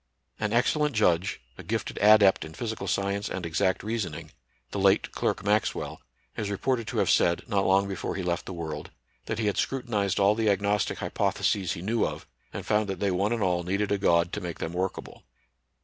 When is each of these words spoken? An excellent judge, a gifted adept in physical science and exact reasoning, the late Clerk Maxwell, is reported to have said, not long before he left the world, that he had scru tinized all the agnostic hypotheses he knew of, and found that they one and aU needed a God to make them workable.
An 0.39 0.51
excellent 0.51 0.95
judge, 0.95 1.41
a 1.59 1.63
gifted 1.63 1.99
adept 2.01 2.43
in 2.43 2.55
physical 2.55 2.87
science 2.87 3.29
and 3.29 3.45
exact 3.45 3.83
reasoning, 3.83 4.31
the 4.71 4.79
late 4.79 5.11
Clerk 5.11 5.43
Maxwell, 5.43 6.01
is 6.35 6.49
reported 6.49 6.87
to 6.87 6.97
have 6.97 7.09
said, 7.11 7.47
not 7.47 7.67
long 7.67 7.87
before 7.87 8.15
he 8.15 8.23
left 8.23 8.47
the 8.47 8.51
world, 8.53 8.89
that 9.27 9.37
he 9.37 9.45
had 9.45 9.57
scru 9.57 9.83
tinized 9.83 10.19
all 10.19 10.33
the 10.33 10.49
agnostic 10.49 10.97
hypotheses 10.97 11.73
he 11.73 11.83
knew 11.83 12.03
of, 12.03 12.25
and 12.51 12.65
found 12.65 12.87
that 12.89 12.99
they 12.99 13.11
one 13.11 13.31
and 13.31 13.43
aU 13.43 13.61
needed 13.61 13.91
a 13.91 13.99
God 13.99 14.33
to 14.33 14.41
make 14.41 14.57
them 14.57 14.73
workable. 14.73 15.21